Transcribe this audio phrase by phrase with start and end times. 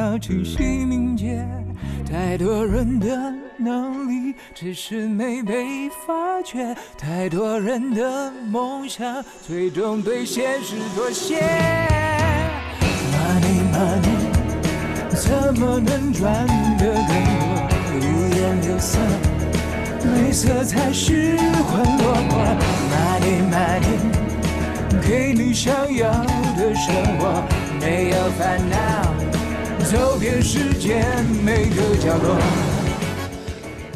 [0.00, 1.46] 头脑清晰敏捷，
[2.10, 3.06] 太多人的
[3.58, 11.36] 能力只是没被发掘，太多人的梦想最终对现实妥协。
[13.12, 14.16] Money money，
[15.10, 16.46] 怎么能赚
[16.78, 17.68] 得更多？
[18.00, 18.02] 五
[18.34, 18.98] 颜六色，
[20.02, 22.32] 绿色才是魂落魄。
[22.90, 23.98] Money money，
[25.06, 26.10] 给你想要
[26.56, 27.44] 的生活。
[27.82, 28.76] 没有烦恼，
[29.90, 31.04] 走遍世界
[31.44, 32.79] 每个角落。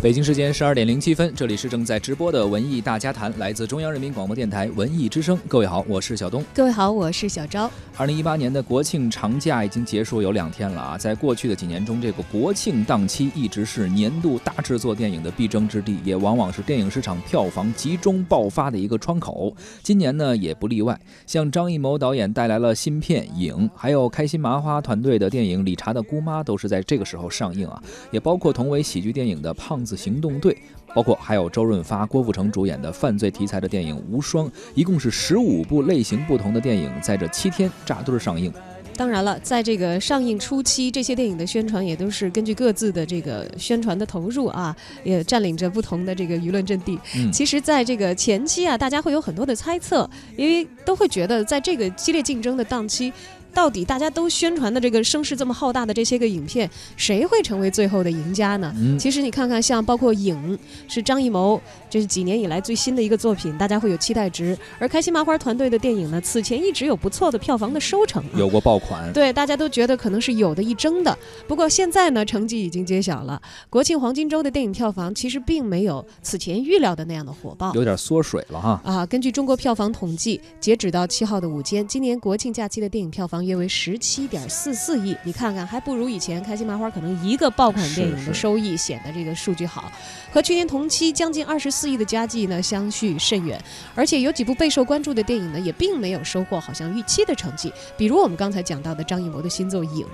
[0.05, 5.41] 北京时间十二点零七分，这里是正在直播的文艺大家谈，来自中央人民广播电台文艺之声。
[5.49, 6.45] 各位好，我是小东。
[6.53, 7.71] 各位好，我是小昭。
[7.97, 19.57] 二零一八年的国庆长假已经结束有两天了啊，在过去的几年中，这个国庆档期一直是年度大制作电影的必争之地，也往往是电影市场票房集中爆发的一个窗口。
[19.83, 29.93] 今年呢也不例外，像张艺谋导演带来了新片《影》，还有开心麻花团队的电影《理查的姑妈》都是在这个时候上映啊，也包括同为喜剧电影的《胖子》。
[29.97, 30.57] 行动队，
[30.95, 38.53] 包括还有周润发、郭富城主演的犯罪题材的电影《无双》，一共是十五部类型不同的电影在这七天扎堆上映。
[38.97, 46.97] 当然了，在这个上映初期，这些电影的宣传也都是根据各自的这个宣传的投入啊，也占领着不同的这个舆论阵地。
[47.33, 53.13] 其实，在这个前期啊，大家会有很多的猜测，因为都会觉得在这个激烈竞争的档期。
[53.55, 58.75] 到底大家都宣传的这个声势这么浩大的这些个影片，谁会成为最后的赢家呢？
[58.99, 60.59] 其实你看看，像包括《影》
[60.93, 64.59] 是张艺谋，这是几年以来最新的一个作品，大家会有期待值。
[64.81, 69.13] 而开心麻花团队的电影呢，此前一直有不错的票房的收成，有过爆款。
[69.13, 71.17] 对，大家都觉得可能是有的一争的。
[71.47, 78.81] 不过现在呢，成绩已经揭晓了，国庆黄金周的电影票房其实并没有此前预料的那样的火爆，有点缩水了哈。
[78.85, 83.44] 啊，根据中国票房统计，截止到七号的午间，今年国庆假期的电影票房。
[83.45, 89.91] 约为十七点四四亿，你看看还不如以前开心麻花可能一个爆款电影的收益显得这个数据好，
[90.33, 93.63] 和去年同期将近二十四亿的佳绩呢相去甚远，
[93.95, 100.07] 而且有几部备受关注的电影呢也并没有收获好像预期的成绩，比如我们刚才讲到的张艺谋的新作《影》，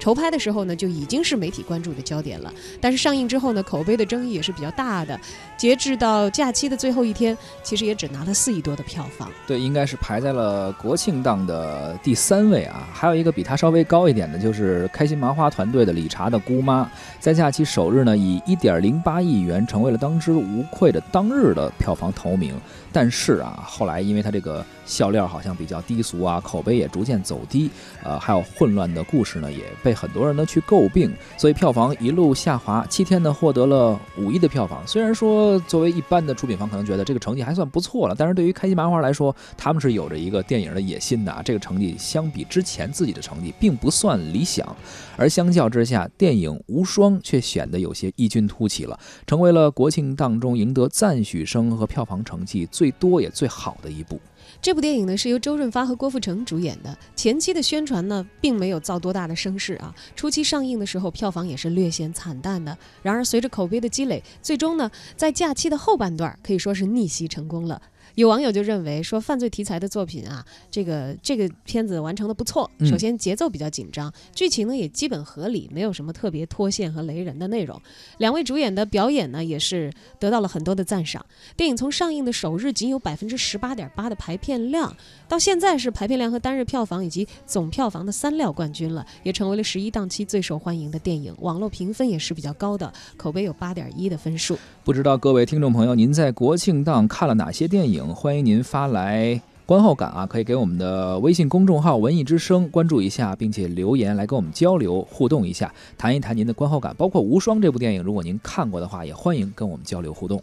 [0.00, 5.18] 筹拍的时候呢就已经是媒体关注的焦点了，但是上映之后呢口碑的争议也是比较大的，
[5.56, 12.73] 截至到假期的最后一天，其实也只拿了四亿多的票房，对，应该是排在了国庆档的第三位啊。
[12.74, 16.82] 啊，还有一个比它稍微高一点的，就是开心麻花团队的《理查的姑妈》，
[17.20, 22.54] 在假期首日呢，以一点零八亿元成为了当之无愧的当日的票房头名。
[22.92, 27.70] 但是啊，后来因为它这个笑料好像比较低俗啊，口碑也逐渐走低，
[28.02, 32.84] 呃，还有混乱的故事呢，也被很多人呢去诟病，所以票房一路下滑。
[32.88, 34.80] 七天呢，获得了五亿的票房。
[34.86, 41.42] 虽然说作为一般的出品方，可能觉得这个成绩还算不错了，但是对于开心麻花来说，他们是有着一个电影的野心的啊。
[41.44, 44.74] 这个成绩相比之前自己的成绩并不算理想，
[45.16, 52.94] 而相较之下，电影《无双》却显得有些异军突起了，成为了国庆档中赢得赞许声和票房成绩最。
[53.04, 54.18] 多也最好的一部，
[54.62, 56.96] 这部电影呢是由周润发和郭富城主演的。
[57.14, 59.94] 前期的宣传呢，并没有造多大的声势啊。
[60.14, 62.78] 初期上映的时候，票房也是略显惨淡的。
[63.02, 67.82] 然而，随着口碑的积累，最终呢，在假期的后半段可以说是逆袭成功了。
[68.14, 72.70] 有网友就认为说，犯罪题材的作品啊，这个这个片子完成的不错。
[72.88, 77.80] 首先节奏比较紧张，剧情呢也基本合理，没有什么特别脱线和雷人的内容。
[78.18, 81.24] 两位主演的表演呢也是得到了很多的赞赏。
[81.56, 84.96] 电影从上映的首日仅有百分之十八点八的排片量，
[85.28, 91.34] 到现在是排片量和单日票房以及总票房的三料冠军了，也成为了十一档期最受欢迎的电影。
[91.40, 94.56] 网络评分也是比较高的，口碑有八点一的分数。
[94.84, 98.03] 不知道各位听众朋友，您在国庆档看了哪些电影？
[98.12, 106.94] 欢迎您发来观后感啊，可以给我们的微信公众号“文艺之声”关注一下，并且留言来跟我们交流互动一下，谈一谈您的观后感。
[106.98, 110.42] 包括《无双》这部电影，如果您看过的话，也欢迎跟我们交流互动。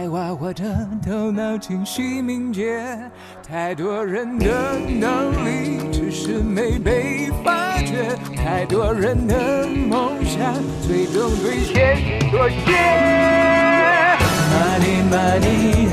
[0.00, 0.64] 在花火车
[1.04, 2.82] 头脑清晰敏捷，
[3.46, 12.56] 太多人的能力只是没被发掘，太多人的梦想最终对现实妥协。
[14.54, 15.90] Money money，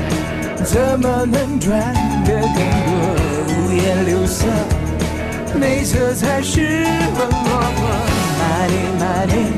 [0.64, 1.78] 怎么能赚
[2.24, 2.54] 得更
[2.86, 2.96] 多？
[3.58, 4.46] 五颜六色，
[5.60, 7.80] 没色才是魂落魄。
[8.40, 9.52] Money money，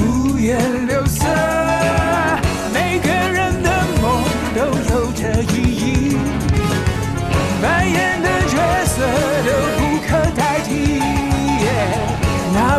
[0.00, 0.83] 五颜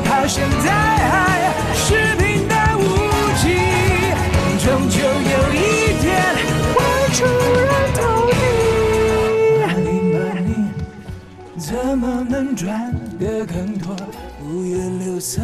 [0.07, 2.81] 好现在还是平淡无
[3.37, 3.43] 奇，
[4.63, 6.03] 终究有一天
[6.73, 6.75] 会
[7.13, 7.99] 出人头
[8.31, 8.33] 地。
[9.61, 10.65] Money money
[11.57, 13.95] 怎么能赚得更多？
[14.43, 15.41] 五颜六色，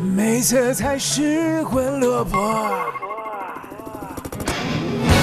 [0.00, 2.40] 每次才失魂落魄。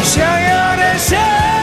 [0.03, 1.62] 想要的生。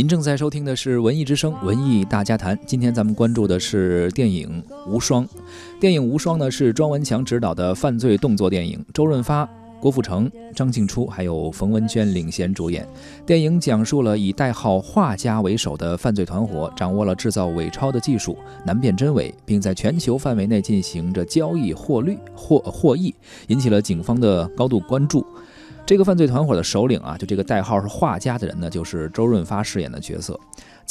[0.00, 2.56] 您正在收听的是《文艺之声·文艺大家谈》。
[2.64, 5.26] 今天咱们关注的是电影《无双》。
[5.78, 9.46] 电影《无双》呢是庄文强执导的犯罪动作电影，周润发、
[9.78, 12.88] 郭富城、张静初还有冯文娟领衔主演。
[13.26, 23.14] 电影讲述了以代号“画家”为首的犯罪团伙掌握了制造伪钞的技术，难辨真伪，并在全球范围内进行着交易获利获获益，
[23.48, 25.22] 引起了警方的高度关注。
[25.90, 30.38] 这个犯罪团伙的首领啊，就这个代号是画家的人呢，就是周润发饰演的角色。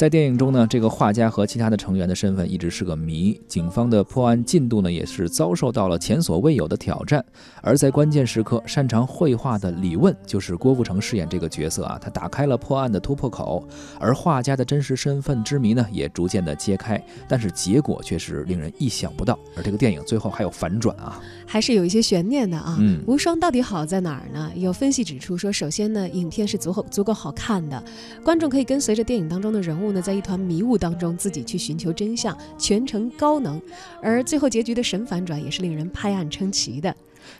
[0.00, 7.22] 在电影中呢，这个画家和其他的成员的身份一直是个谜，警方的破案进度呢也是遭受到了前所未有的挑战。
[7.60, 13.62] 而在关键时刻，擅长绘画的李问就是郭富城饰演这个角色啊，他打开了破案的突破口，
[13.98, 16.98] 而画家的真实身份之谜呢也逐渐的揭开，
[17.28, 19.38] 但是结果却是令人意想不到。
[19.54, 22.78] 而这个电影最后还有反转啊，还是有一些悬念的啊。
[22.80, 24.50] 嗯无双到底好在哪儿呢？
[24.54, 27.84] 有分析指出说，首先呢，影片是足够足够好看的，
[28.24, 33.60] 观众可以跟随着电影当中的人物呢，在一团迷雾当中自己去寻求真相，全程高能。
[34.02, 36.94] 而最后结局的神反转也是令人拍案称奇的。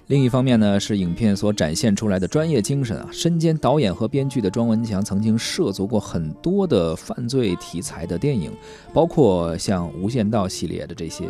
[0.09, 3.09] 另一方面呢，是影片所展现出来的专业精神啊。
[3.13, 8.53] 身兼导演和编剧的庄文强曾经涉足过很多的犯罪题材的电影，
[8.93, 11.25] 包括像《无间道》系列的这些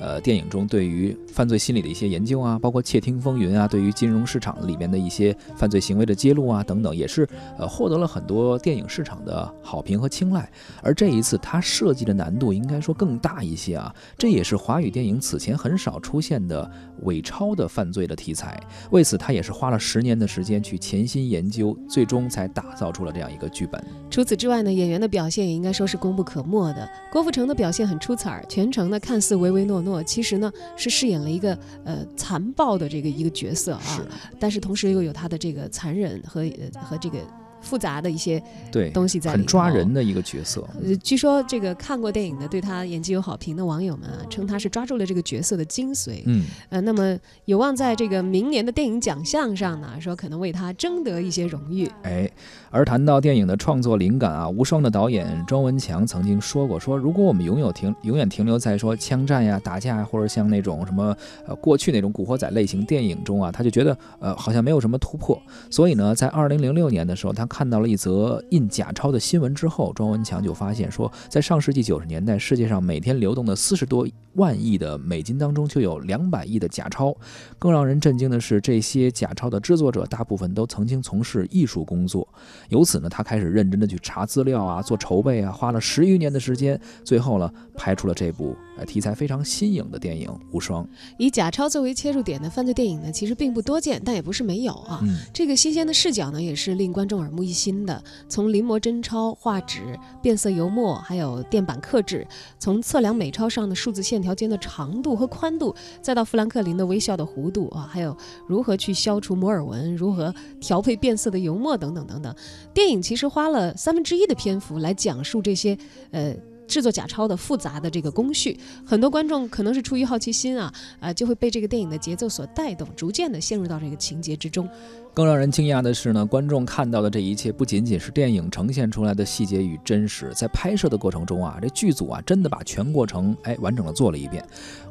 [0.00, 7.28] 呃电影中对于犯罪心理的一些研究啊，包括《窃听风云》啊，对于金融市场里面的一些犯罪行为的揭露啊等等，也是
[7.58, 10.50] 呃获得了很多电影市场的好评和青睐。
[10.82, 16.70] 而这一次他设计的难度应该说更大一些啊，这也是华语电影此前很少出现的
[17.02, 18.58] 伪钞的犯罪的题材。
[18.90, 23.82] 为此，他也是花了十年的时间去潜心研究，最终才打造出了这样一个剧本。
[24.10, 26.88] 除此之外呢，演员的表现也应该说是功不可没的。
[27.10, 34.02] 郭富城的表现很出彩儿，全程呢看似唯唯诺诺，其实呢是饰演了一个呃残暴的这个一个角色啊，是
[34.38, 37.18] 但是同时又有他的这个残忍和呃和这个
[37.62, 40.68] 复杂的一些对，东西在里很抓人的一个角色。
[40.84, 46.22] 呃，据说这个看过电影的、对他演技有好评的网友们啊，称他是抓住了这个角色的精髓。
[46.26, 47.16] 嗯，呃，那么
[47.46, 51.88] 有望在这个明年的电影奖项上呢，说可能为他争得一些荣誉。
[52.02, 52.28] 哎，
[52.70, 61.16] 而谈到电影的创作灵感啊，无双的导演庄文强曾经说过，说如果我们永有停永远停留在说枪战呀、打架呀，或者像那种什么
[61.46, 65.40] 呃过去那种古惑仔类型电影中啊，他就觉得呃好像没有什么突破。
[65.70, 77.14] 所以呢，在二零零六年的时候，他看到了一则印假钞的新闻之后，庄文强就发现说，在上世纪九十年代，世界上每天流动的四十多万亿的美金当中，就有两百亿的假钞。
[77.58, 82.26] 更让人震惊的是，这些假钞的制作者大部分都曾经从事艺术工作。
[82.70, 88.56] 由此呢，他开始认真的去查资料啊，做筹备啊，花了十余年的时间，最后呢，拍出了这部
[88.86, 90.82] 题材非常新颖的电影《无双》。
[91.18, 95.02] 以假钞作为切入点的犯罪电影呢，其实并不多见，但也不是没有啊。
[95.34, 98.02] 这个新鲜的视角呢，也是令观众耳目一新的。
[98.28, 102.26] 从临摹真钞、画纸、变色油墨，还有电板刻制，
[102.58, 112.34] 从测量美钞上的数字线条间的长度和宽度，再到富兰克林的微笑的弧度啊，还有如何去消除摩尔纹，如何调配变色的油墨等等等等。
[112.72, 115.76] 电影其实花了三分之一的篇幅来讲述这些
[116.10, 116.34] 呃。
[116.68, 124.66] 制作假钞的复杂的这个工序，很多观众可能是出于好奇心啊，啊、就会被这个电影的节奏所带动，逐渐的陷入到这个情节之中。
[125.14, 134.42] 更让人惊讶的是呢，观众看到的这一切不仅仅是电影呈现出来的细节与真实，在拍摄的过程中啊，这剧组啊真的把全过程哎完整的做了一遍。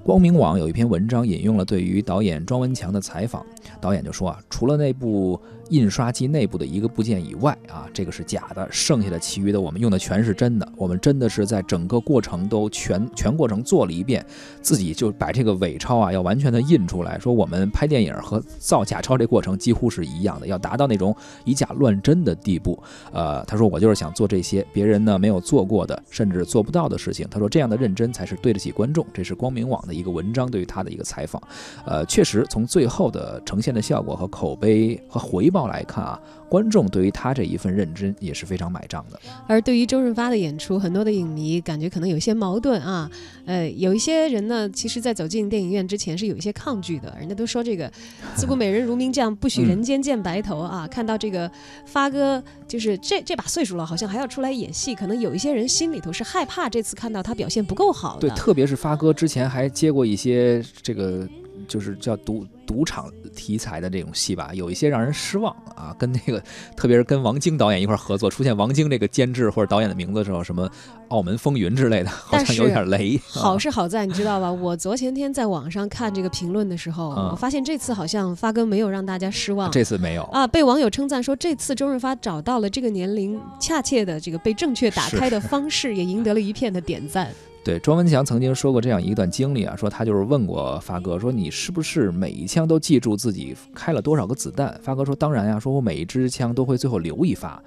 [0.04, 3.44] 光明网有一篇文章引用了对于导演庄文强的采访，
[3.80, 10.72] 导演就说啊，除了那部印刷机内部的一个部件以外啊，这个是假的，剩下的其余的我们用的全是真的。
[10.76, 14.24] 我们真的是在整个过程都全全过程做了一遍，
[14.62, 22.78] 自己就把这个伪钞啊要完全的印出来，说我们拍电影和造假钞这过程几乎是一一样的，要达到那种以假乱真的地步。
[23.12, 27.28] 呃，他说我就是想做这些别人呢没有做过的，甚至做不到的事情。
[27.30, 29.06] 他说这样的认真才是对得起观众。
[29.14, 31.42] 这是光明网的一个文章对于他的一个采访。
[31.86, 36.20] 呃，确实从最后的呈现的效果和口碑和回报来看啊，
[36.52, 39.18] 观众对于他这一份认真也是非常买账的。
[39.48, 43.10] 而对于周润发的演出，很多的影迷感觉可能有些矛盾啊。
[43.46, 47.90] 呃，有一些人呢，其实在走进电影院之前是有一些抗拒的，人家都说这个
[48.36, 50.86] “自古美人如名将，不许人间见白头”啊。
[50.86, 51.50] 看到这个
[51.86, 58.28] 发哥，就是这这把岁数了，好像还要出来演戏，可能有一些人心里头是害怕这次看到他表现不够好的。
[58.28, 61.26] 对，特别是发哥之前还接过一些这个。
[61.68, 65.94] 就是叫赌赌场题材的这种戏吧，有一些让人失望啊。
[66.00, 66.42] 跟那个，
[66.74, 70.66] 特别是跟王晶导演一块合作，出现王晶这个监制或者导演的名字的时候，什么
[71.10, 73.20] 《澳门风云》之类的，好像有点雷。
[73.28, 74.50] 好是好在你知道吧？
[74.50, 79.70] 我昨前天在网上看这个评论的时候，我发现这次好像发哥没有让大家失望。
[79.70, 87.30] 这次没有啊，被网友称赞说这次周润发找到了这个年龄恰切的这个被正确打开的方式，也赢得了一片的点赞。
[87.64, 94.80] 对，庄文强曾经说过这样一段经历啊，说他就是问过发哥，说你是不是每一枪都记住自己开了多少个子弹？
[94.82, 97.62] 发哥说当然呀，说我每一支枪都会最后留一发。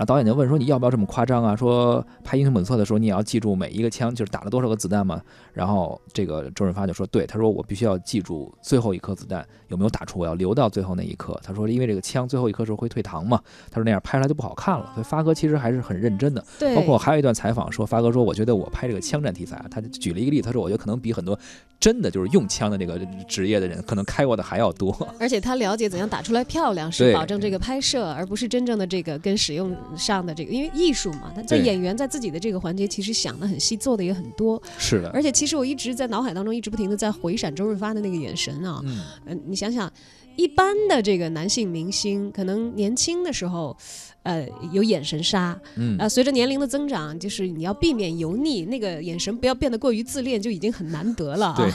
[0.00, 1.54] 然后导演就问说：“你要不要这么夸张啊？
[1.54, 5.20] 说拍《英雄本色》的时候，你也要记住每一个枪就是打了多少个子弹嘛？”
[5.52, 11.38] 然后这个周润发就说：“对，他说我必须要记住最后一颗子弹有没有打出，我要留到最后那一刻。
[11.44, 13.38] 他说因为这个枪最后一颗时候会退膛嘛，
[13.70, 14.90] 他说那样拍出来就不好看了。
[14.94, 16.42] 所以发哥其实还是很认真的。
[16.74, 21.38] 包括还有一段采访说，发哥说我觉得我拍这个枪战题材，他举了一个例子，他说我觉得可能比很多
[21.78, 24.96] 真的就是用枪的这个职业的人可能开过的还要多。
[25.18, 30.70] 而且他了解怎样打出来漂亮，是保证这个拍摄，而不是真正的这个跟使用上的这个，因为。
[30.72, 34.60] 艺术嘛，他在演员在自己的这个环节，其实想的很细，做的也很多。
[34.78, 38.80] 是的，而且其实我一直在脑海当中一直不停的在回闪周润发的那个眼神啊。
[39.26, 39.92] 嗯，你想想，
[40.36, 43.76] 一般的这个男性明星，可能年轻的时候，
[44.22, 45.58] 呃，有眼神杀。
[45.76, 45.98] 嗯。
[45.98, 51.56] 啊，随着年龄的增长，就是你要避免油腻，那个眼神不要变得过于自恋，就已经很难得了啊。
[51.56, 51.70] 对。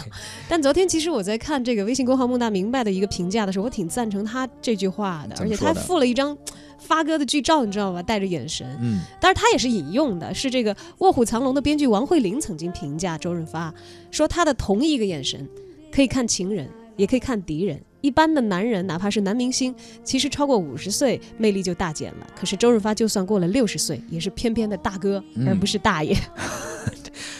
[0.48, 6.38] 但昨天其实我在看这个微信公号“孟大明白”的一个评价的时候，我挺赞成他这句话的，而且他附了一张。
[6.78, 8.04] 发哥的剧照你知道吧？
[8.04, 13.74] 带着眼神，嗯，但是他也是引用的，是这个《卧虎藏龙》的编剧王慧玲曾经评价周润发，
[14.12, 15.48] 说他的同一个眼神，
[15.90, 17.82] 可以看情人，也可以看敌人。
[18.02, 19.74] 一般的男人，哪怕是男明星，
[20.04, 22.28] 其实超过五十岁，魅力就大减了。
[22.40, 26.16] 可是周润发就算过了六十岁，也是翩翩的大哥，而不是大爷。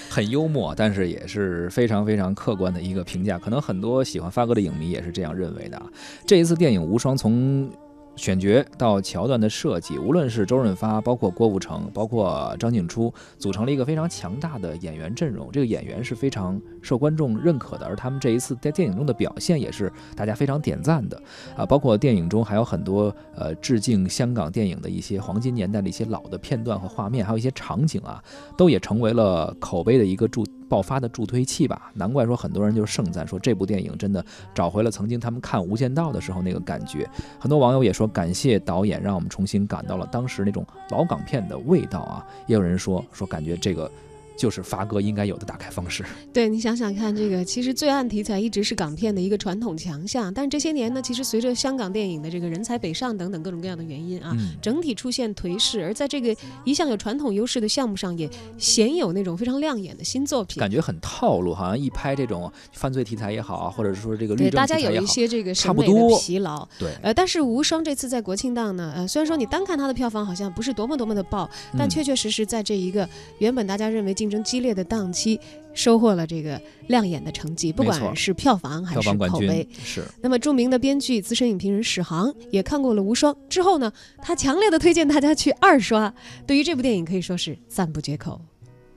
[0.10, 3.38] 很幽默，但是也是非常非常客观的一个评价。
[3.38, 5.82] 可能很多喜欢发哥的影迷也是这样认为的。
[6.26, 7.70] 这一次电影《无双》从
[8.16, 15.50] 选角到桥段的设计，无论是周润发，包括郭富城，包括张静初，组成了一个非常强大的演员阵容。
[15.52, 21.22] 这个演员是非常受观众认可的，而他们这一次在电影中的表现也是大家非常点赞的。
[21.56, 28.24] 啊，包括电影中还有很多呃致敬香港电影的一些黄金年代的一些老的片段和画面，还有一些场景啊，
[28.58, 30.46] 都也成为了口碑的一个助。
[30.68, 37.10] 爆发的助推器吧，难怪说很多人就盛赞说这部电影真的找回了曾经他们看《无间道》的时候那个感觉。
[37.40, 42.26] 很多网友也说感谢导演，让我们重新感到了当时那种老港片的味道啊。
[42.48, 43.90] 也有人说说感觉这个。
[44.38, 46.04] 就是发哥应该有的打开方式。
[46.34, 55.84] 对你想想看，这个其实罪案题材一直是港片的一个传统强项，但是这些年呢，其实随着香港电影的这个人才北上等等各种各样的原因啊，整体出现颓势。
[55.84, 60.60] 而在这个一向有传统优势的项目上，也鲜有那种非常亮眼的新作品。
[60.60, 66.68] 感觉很套路，好像一拍这种犯罪题材也好啊，或者是说这个律政大家有一些这个审美的疲劳。
[66.78, 73.08] 对，呃，但是无双这次在国庆档呢，呃，虽然说你单看它的票房好像不是多么多么的爆，但确确实实在这一个
[73.40, 75.06] 原本大家认为竞争激烈的档。
[75.16, 75.40] 期
[75.74, 79.66] 收获了这个亮眼的成绩，不管是票房还是口碑。
[79.72, 80.04] 是。
[80.22, 86.14] 那么著名的编剧、资深影评人史航也看过了《无双》之后呢，他强烈的推荐大家去二刷。
[86.48, 88.42] 对于这部电影可以说是赞不绝口。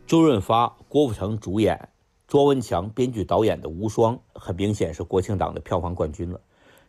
[0.06, 1.88] 周润发、郭富城主演，
[2.26, 6.40] 卓文强编剧导演的《无双》，很明显是国庆档的票房冠军了。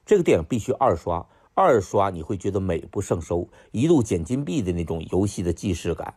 [0.05, 6.13] 这个电影必须二刷，二刷你会觉得美不胜收，一路捡金币的那种游戏的既视感。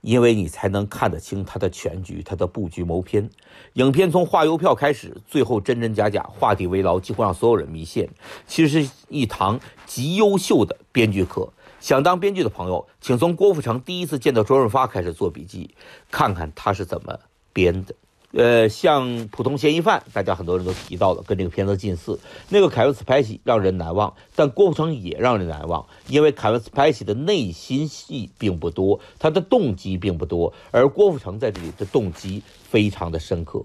[0.00, 3.28] 因为你才能看得清他的全局，他的布局谋篇。
[3.74, 8.08] 影片从画邮票开始，最后真真假假，画地为牢，几乎让所有人迷陷。
[8.46, 11.52] 其实是一堂极优秀的编剧课。
[11.80, 15.74] 想当编剧的朋友，请从郭富城第一次见到周润发开始做笔记，
[16.10, 17.18] 看看他是怎么
[17.52, 17.94] 编的。
[18.32, 22.18] 呃，像普通嫌疑犯，大家很多人都提到了，跟这个片子近似。
[22.48, 33.64] 那个凯文·斯派西让人难忘，但郭富城也让人难忘，因为凯文·斯派西的内心戏并不多，他的动机并不多，而郭富城在这里的动机非常的深刻。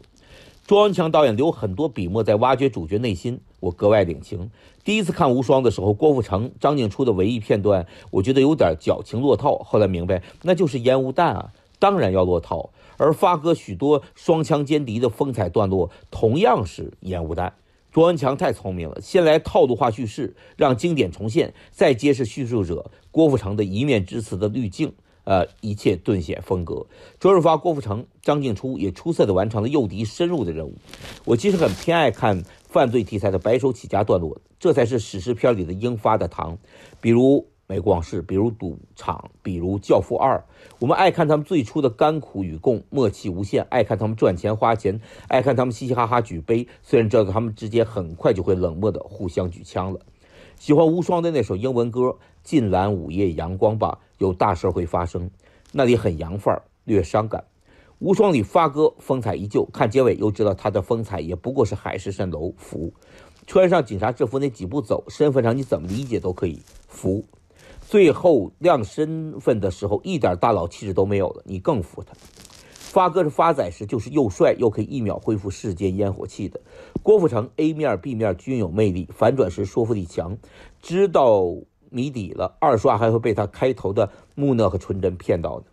[0.66, 4.50] 庄文强导演留很多笔墨在挖掘主角内心，我格外领情。
[4.84, 9.60] 第一次看《无双》的时候，郭富城、张静初的文艺片段，我觉得有点矫情落套。
[9.60, 11.52] 后来明白，那就是烟雾弹啊，
[11.86, 12.72] 当然要落套。
[12.98, 17.54] 而发哥许多双枪歼敌的风采段落，同样是烟雾弹。
[17.92, 24.94] 卓文强太聪明了，先来套路化叙事，让经典重现，再揭示叙述者郭富城的一面之词的滤镜，
[25.26, 26.88] 呃，一切顿显风格。
[27.20, 30.74] 周润发、郭富城、张静初也出色地完成了诱敌深入的任务。
[31.26, 36.58] 我其实很偏爱看犯罪题材的白手起家段落，这才是史诗片里的应发的糖，
[37.00, 37.46] 比如。
[37.68, 40.38] 没光是，比如赌场，比如《教父二》，
[40.78, 46.68] 我们爱看他们最初的甘苦与共，默契无限；爱看他们赚钱花钱，爱看他们嘻嘻哈哈举杯。
[46.84, 50.00] 虽然知道他们之间很快就会冷漠的互相举枪了。
[50.60, 52.02] 喜欢无双的那首英文歌
[52.44, 55.32] 《近蓝午夜阳光吧》，有大事会发生，
[55.72, 57.44] 那里很洋范儿，略伤感。
[57.98, 62.94] 无双里发哥风采依旧，看结尾又知道他的风采也不过是海市蜃楼服，
[63.48, 67.26] 穿上警察制服那几步走，身份上你怎么理解都可以服。
[67.88, 72.14] 最后亮身份的时候，一点大佬气质都没有了，你更服他。
[72.74, 76.60] 发哥是发仔时就是又帅又可以一秒恢复世间烟火气的。
[77.04, 80.38] 郭富城 A 面 B 面均有魅力，反转时说服力强。
[80.82, 81.44] 知道
[81.90, 85.66] 谜底了，二刷还会被他开头的木讷和纯真骗到的。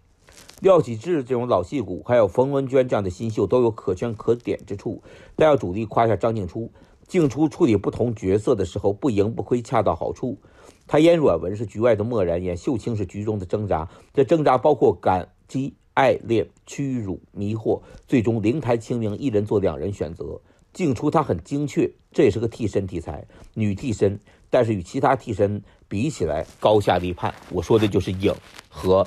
[0.61, 5.03] 廖启智这种老戏骨，还有冯文娟这样的新秀都有可圈可点之处。
[5.37, 6.71] 但要主力夸一下张静初，
[7.13, 10.39] 静初处理不同角色的时候不赢不亏，恰到好处。
[10.87, 13.87] 他演阮文是局外的漠然，演秀清是局中的挣扎。
[14.15, 20.41] 这挣扎包括感激、爱恋、屈辱、迷惑，最终灵台清明，一人做两人选择。
[20.73, 23.23] 静初他很精确，这也是个替身题材，
[23.53, 27.35] 女替身，但是与其他替身比起来高下立判。
[27.51, 28.35] 我说的就是影
[28.71, 29.07] 和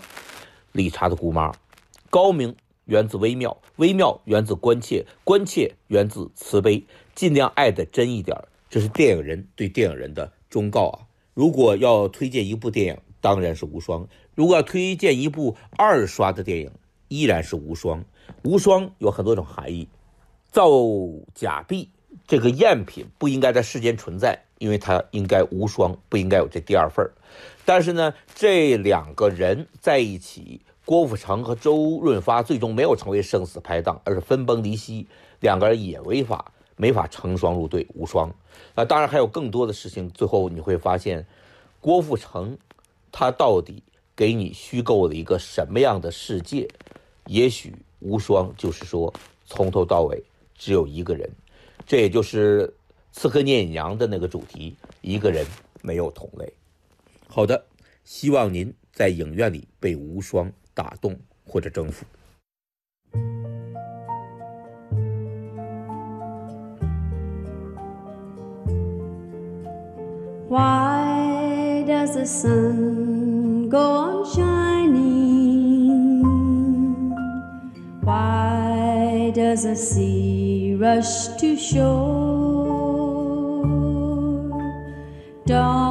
[0.73, 1.51] 理查的姑妈，
[2.11, 8.37] 高明源自微妙，微妙源自关切，关切源自慈悲，尽量爱的真一点。
[8.69, 10.99] 这是电影人对电影人的忠告啊。
[11.33, 14.03] 如果要推荐一部电影，当然是《无双》；
[14.35, 16.71] 如果要推荐一部二刷的电影，
[17.07, 17.99] 依然是《无双》。
[18.43, 19.87] 《无双》有很多种含义，
[20.51, 20.69] 造
[21.33, 21.89] 假币
[22.27, 27.09] 这个赝品不应该在世间存在，因为它应该无双，不应该有这第二份
[27.65, 35.07] 但是呢，这两个人在一起，郭富城和周润发最终没有成为生死拍档，而是分崩离析，
[35.39, 36.51] 两个人也违法。
[36.77, 38.29] 没法成双入对，无双。
[38.73, 40.09] 啊，当然还有更多的事情。
[40.09, 41.25] 最后你会发现，
[41.79, 42.57] 郭富城
[43.13, 43.81] 他到底
[44.13, 46.67] 给你虚构了一个什么样的世界？
[47.27, 49.13] 也许无双就是说，
[49.45, 50.21] 从头到尾
[50.53, 51.29] 只有一个人。
[51.87, 52.67] 这也就是
[53.13, 55.45] 《刺客聂隐娘》的那个主题：一个人
[55.81, 56.53] 没有同类。
[57.25, 57.65] 好的，
[58.03, 61.16] 希望您在影院里被无双打动
[61.46, 62.04] 或者征服。
[70.50, 76.24] Why does the sun go on shining?
[78.02, 82.90] Why does the sea rush to shore?
[85.46, 85.83] Don't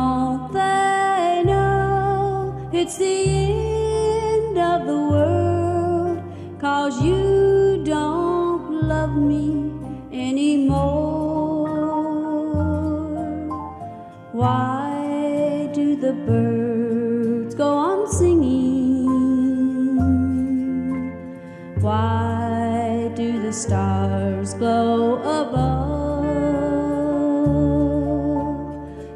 [23.75, 26.25] stars glow above?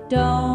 [0.08, 0.47] Don't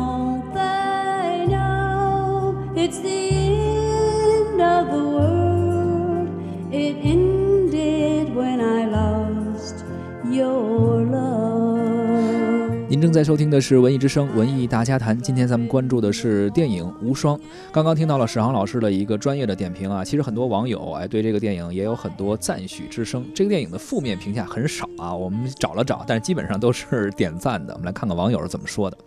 [13.03, 15.13] 正在收听的是《文艺之声·文艺大家谈》。
[15.21, 17.37] 今天咱们关注的是电影《无双》。
[17.69, 23.25] 刚刚听到了史航老师的一个专业的点评啊，其实很多网友哎对这个电影也有很多赞许之声。
[23.35, 27.73] 这个电影的负面评价很少啊，我们找了找，但是基本上都是点赞的。
[27.73, 28.97] 我们来看看网友是怎么说的。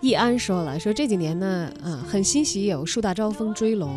[0.00, 3.90] 易安说了，说这几年呢，嗯，很欣喜有《树大招风》《追龙》，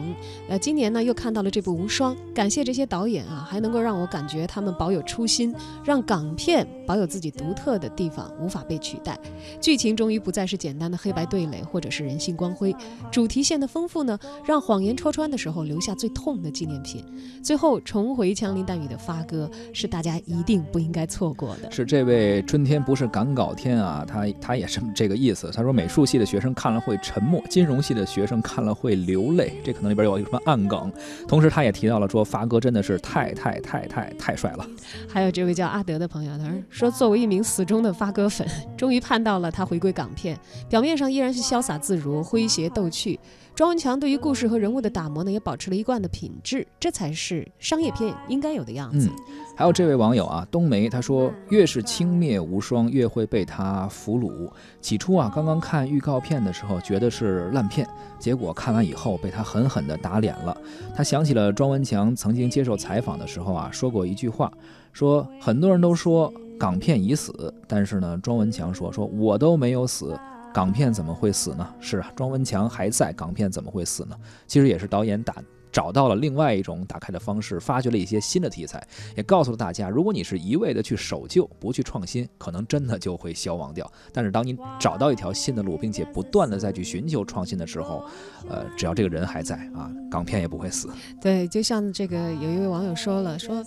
[0.49, 9.17] 呃，今年呢又看到了这部《无双》，感谢这些导演啊，还能够让我感觉他们保有初心，让港片保有自己独特的地方，无法被取代。
[9.61, 12.75] 剧情终于不再是简单的黑白对垒或者是人性光辉，
[13.11, 17.03] 主题线的丰富呢，让谎言戳穿的时候留下最痛的纪念品。
[17.43, 21.71] 最后重回枪林弹雨的发哥是大家一定不应该错过的。
[21.71, 25.51] 是这位春天不是赶稿天啊，他他也是这个意思。
[25.53, 30.91] 他说美术系的学生看了会沉默，金融系的学生看了会流泪，这可能里边有一个什么暗梗。
[31.27, 34.65] 同时他也提到了说发哥真的是太太太太太帅了。
[35.07, 40.37] 还有这位叫阿德的朋友，他说说作为一名死忠的发哥粉，终于盼到了他回归港片，
[40.69, 43.19] 表面上依然是潇洒自如、诙谐逗趣。
[43.59, 49.09] 庄文强对于故事和人物的打磨呢，也保持了一贯的品质，这才是商业片应该有的样子。
[49.09, 49.15] 嗯
[49.53, 54.49] 还有这位网友啊，冬梅，他说越是轻蔑无双，越会被他俘虏。
[54.79, 57.85] 起初啊，刚刚看预告片的时候，觉得是烂片，
[58.17, 60.55] 结果看完以后被他狠狠地打脸了。
[60.95, 64.49] 他想起了庄文强曾经接受采访的时候啊，说过一句话，
[64.93, 70.17] 说很多人都说港片已死，但是呢，庄文强说说我都没有死。
[70.53, 71.67] 港片怎么会死呢？
[71.79, 74.15] 是啊，庄文强还在，港片怎么会死呢？
[74.47, 75.35] 其实也是导演打。
[75.71, 78.81] 找到了另外一种打开的方式，发掘了一些新的题材，
[79.15, 83.89] 也告诉了大家，如果你是一味的去守旧，不去创新，可能真的就会消亡掉。
[84.11, 88.03] 但是当你找到一条新的路，并且不断的再去寻求创新的时候，
[88.49, 90.89] 呃，只要这个人还在啊，港片也不会死。
[91.21, 93.63] 对，就像这个有一位网友说了，说，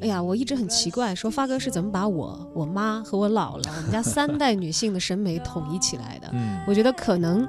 [0.00, 6.28] 哎呀，我一直很奇怪，说发哥是怎么把我、我妈和我姥姥，我们家三代女性的审美统一起来的？
[6.32, 7.48] 嗯，我觉得可能。